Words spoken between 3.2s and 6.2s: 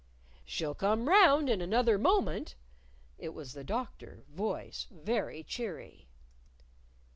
was the Doctor, voice very cheery.